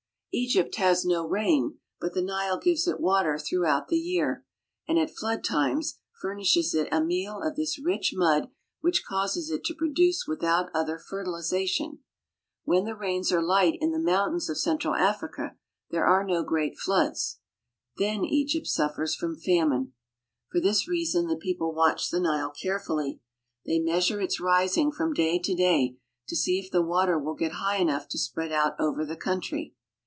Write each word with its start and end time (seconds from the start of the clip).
Egypt 0.33 0.77
has 0.77 1.03
no 1.03 1.27
rain, 1.27 1.79
but 1.99 2.13
the 2.13 2.21
Nile 2.21 2.57
gives 2.57 2.87
it 2.87 3.01
water 3.01 3.37
through 3.37 3.65
out 3.65 3.89
the 3.89 3.97
year, 3.99 4.45
and 4.87 4.97
at 4.97 5.13
flood 5.13 5.43
times 5.43 5.99
furnishes 6.21 6.73
it 6.73 6.87
a 6.89 7.03
meal 7.03 7.41
of 7.41 7.57
this 7.57 7.77
rich 7.77 8.13
mud 8.15 8.49
which 8.79 9.03
causes 9.03 9.49
it 9.49 9.65
to 9.65 9.75
produce 9.75 10.27
without 10.27 10.69
other 10.73 10.97
fertili 10.97 11.41
zation. 11.41 11.97
When 12.63 12.85
the 12.85 12.95
rains 12.95 13.29
are 13.33 13.41
light 13.43 13.77
in 13.81 13.91
the 13.91 13.99
mountains 13.99 14.49
of 14.49 14.57
central 14.57 14.95
Africa, 14.95 15.57
there 15.89 16.05
are 16.07 16.23
no 16.23 16.43
great 16.45 16.77
floods. 16.79 17.39
Then 17.97 18.23
Egypt 18.23 18.67
suffers 18.67 19.13
from 19.13 19.35
famine. 19.35 19.91
For 20.49 20.61
this 20.61 20.87
reason 20.87 21.27
the 21.27 21.35
people 21.35 21.73
watch 21.75 22.09
the 22.09 22.21
Nile 22.21 22.51
carefully. 22.51 23.19
They 23.65 23.79
measure 23.79 24.21
its 24.21 24.39
rising, 24.39 24.93
from 24.93 25.11
day 25.13 25.39
to 25.39 25.53
day, 25.53 25.97
to 26.29 26.37
see 26.37 26.57
if 26.57 26.71
the 26.71 26.81
water 26.81 27.19
will 27.19 27.35
get 27.35 27.55
high 27.55 27.79
enough 27.79 28.07
to 28.07 28.17
spread 28.17 28.53
out 28.53 28.79
(Over 28.79 29.05
the 29.05 29.17
country. 29.17 29.75